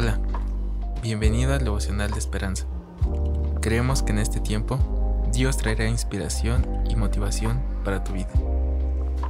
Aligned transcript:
Hola, 0.00 0.16
bienvenido 1.02 1.54
al 1.54 1.64
devocional 1.64 2.12
de 2.12 2.20
esperanza. 2.20 2.66
Creemos 3.60 4.04
que 4.04 4.12
en 4.12 4.20
este 4.20 4.38
tiempo 4.38 4.78
Dios 5.32 5.56
traerá 5.56 5.88
inspiración 5.88 6.64
y 6.88 6.94
motivación 6.94 7.60
para 7.84 8.04
tu 8.04 8.12
vida. 8.12 8.28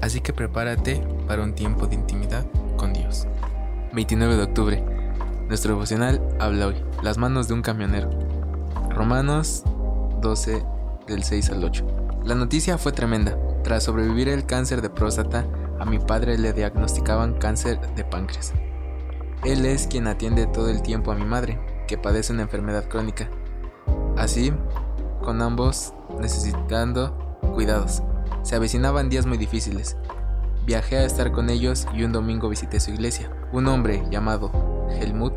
Así 0.00 0.20
que 0.20 0.32
prepárate 0.32 1.04
para 1.26 1.42
un 1.42 1.56
tiempo 1.56 1.88
de 1.88 1.96
intimidad 1.96 2.46
con 2.76 2.92
Dios. 2.92 3.26
29 3.92 4.36
de 4.36 4.42
octubre. 4.44 4.84
Nuestro 5.48 5.72
devocional 5.72 6.22
habla 6.38 6.68
hoy, 6.68 6.76
las 7.02 7.18
manos 7.18 7.48
de 7.48 7.54
un 7.54 7.62
camionero. 7.62 8.10
Romanos 8.88 9.64
12 10.20 10.64
del 11.08 11.24
6 11.24 11.50
al 11.50 11.64
8. 11.64 11.86
La 12.22 12.36
noticia 12.36 12.78
fue 12.78 12.92
tremenda. 12.92 13.36
Tras 13.64 13.82
sobrevivir 13.82 14.28
el 14.28 14.46
cáncer 14.46 14.80
de 14.80 14.90
próstata, 14.90 15.44
a 15.80 15.84
mi 15.86 15.98
padre 15.98 16.38
le 16.38 16.52
diagnosticaban 16.52 17.34
cáncer 17.34 17.80
de 17.96 18.04
páncreas. 18.04 18.52
Él 19.44 19.66
es 19.66 19.88
quien 19.88 20.06
atiende 20.06 20.46
todo 20.46 20.68
el 20.68 20.82
tiempo 20.82 21.10
a 21.10 21.16
mi 21.16 21.24
madre, 21.24 21.58
que 21.88 21.98
padece 21.98 22.32
una 22.32 22.42
enfermedad 22.42 22.88
crónica. 22.88 23.28
Así, 24.16 24.52
con 25.22 25.42
ambos 25.42 25.94
necesitando 26.20 27.38
cuidados. 27.54 28.02
Se 28.42 28.54
avecinaban 28.54 29.08
días 29.08 29.26
muy 29.26 29.38
difíciles. 29.38 29.96
Viajé 30.64 30.98
a 30.98 31.04
estar 31.04 31.32
con 31.32 31.50
ellos 31.50 31.88
y 31.92 32.04
un 32.04 32.12
domingo 32.12 32.48
visité 32.48 32.78
su 32.78 32.92
iglesia. 32.92 33.30
Un 33.52 33.66
hombre 33.66 34.04
llamado 34.10 34.52
Helmut 34.90 35.34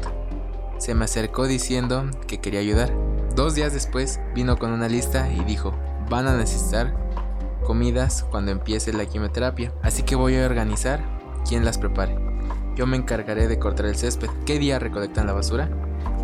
se 0.77 0.94
me 0.94 1.05
acercó 1.05 1.48
diciendo 1.48 2.05
que 2.27 2.40
quería 2.40 2.60
ayudar. 2.60 2.94
Dos 3.35 3.55
días 3.55 3.74
después 3.74 4.20
vino 4.35 4.58
con 4.58 4.72
una 4.72 4.88
lista 4.88 5.32
y 5.32 5.44
dijo, 5.46 5.74
van 6.10 6.27
a 6.27 6.38
necesitar 6.38 6.94
comidas 7.66 8.24
cuando 8.30 8.52
empiece 8.52 8.94
la 8.94 9.05
quimioterapia, 9.05 9.74
así 9.82 10.04
que 10.04 10.16
voy 10.16 10.35
a 10.35 10.46
organizar 10.46 11.04
quien 11.48 11.66
las 11.66 11.77
prepare. 11.77 12.34
Yo 12.75 12.85
me 12.85 12.97
encargaré 12.97 13.47
de 13.47 13.57
cortar 13.57 13.85
el 13.85 13.95
césped. 13.95 14.29
¿Qué 14.45 14.59
día 14.59 14.79
recolectan 14.79 15.27
la 15.27 15.34
basura? 15.34 15.70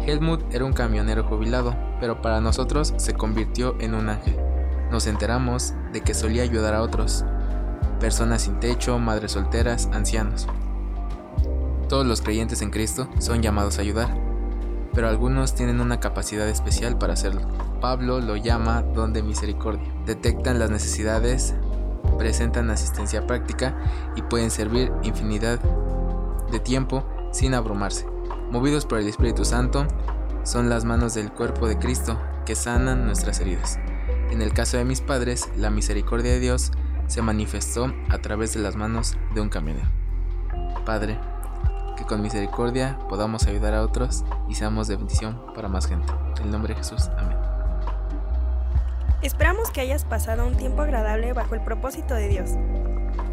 Helmut 0.05 0.41
era 0.53 0.65
un 0.65 0.73
camionero 0.73 1.23
jubilado, 1.23 1.75
pero 1.99 2.21
para 2.21 2.41
nosotros 2.41 2.93
se 2.97 3.13
convirtió 3.13 3.79
en 3.79 3.93
un 3.93 4.09
ángel. 4.09 4.35
Nos 4.91 5.07
enteramos 5.07 5.73
de 5.93 6.01
que 6.01 6.13
solía 6.13 6.43
ayudar 6.43 6.73
a 6.73 6.81
otros, 6.81 7.23
personas 8.01 8.41
sin 8.41 8.59
techo, 8.59 8.99
madres 8.99 9.31
solteras, 9.31 9.87
ancianos. 9.93 10.47
Todos 11.87 12.05
los 12.05 12.21
creyentes 12.21 12.61
en 12.61 12.71
Cristo 12.71 13.07
son 13.19 13.41
llamados 13.41 13.77
a 13.77 13.81
ayudar, 13.81 14.13
pero 14.93 15.07
algunos 15.07 15.55
tienen 15.55 15.79
una 15.79 16.01
capacidad 16.01 16.49
especial 16.49 16.97
para 16.97 17.13
hacerlo. 17.13 17.47
Pablo 17.79 18.19
lo 18.19 18.35
llama 18.35 18.81
don 18.81 19.13
de 19.13 19.23
misericordia. 19.23 19.93
Detectan 20.05 20.59
las 20.59 20.69
necesidades, 20.69 21.53
presentan 22.17 22.69
asistencia 22.69 23.25
práctica 23.25 23.77
y 24.17 24.21
pueden 24.23 24.51
servir 24.51 24.91
infinidad 25.03 25.59
de 26.51 26.59
tiempo 26.59 27.05
sin 27.31 27.53
abrumarse. 27.53 28.05
Movidos 28.51 28.85
por 28.85 28.99
el 28.99 29.07
Espíritu 29.07 29.45
Santo, 29.45 29.87
son 30.43 30.69
las 30.69 30.85
manos 30.85 31.13
del 31.13 31.31
cuerpo 31.31 31.67
de 31.67 31.77
Cristo 31.77 32.19
que 32.45 32.55
sanan 32.55 33.05
nuestras 33.05 33.39
heridas. 33.39 33.79
En 34.29 34.41
el 34.41 34.53
caso 34.53 34.77
de 34.77 34.85
mis 34.85 35.01
padres, 35.01 35.49
la 35.57 35.69
misericordia 35.69 36.31
de 36.31 36.39
Dios 36.39 36.71
se 37.07 37.21
manifestó 37.21 37.93
a 38.09 38.17
través 38.19 38.53
de 38.53 38.61
las 38.61 38.75
manos 38.75 39.17
de 39.33 39.41
un 39.41 39.49
camionero. 39.49 39.89
Padre, 40.85 41.19
que 41.97 42.05
con 42.05 42.21
misericordia 42.21 42.97
podamos 43.09 43.47
ayudar 43.47 43.73
a 43.73 43.83
otros 43.83 44.23
y 44.49 44.55
seamos 44.55 44.87
de 44.87 44.95
bendición 44.95 45.41
para 45.53 45.67
más 45.67 45.87
gente. 45.87 46.11
En 46.39 46.45
el 46.45 46.51
nombre 46.51 46.73
de 46.73 46.79
Jesús, 46.79 47.09
amén. 47.17 47.37
Esperamos 49.21 49.69
que 49.69 49.81
hayas 49.81 50.03
pasado 50.03 50.47
un 50.47 50.55
tiempo 50.57 50.81
agradable 50.81 51.33
bajo 51.33 51.53
el 51.53 51.61
propósito 51.61 52.15
de 52.15 52.27
Dios. 52.27 52.51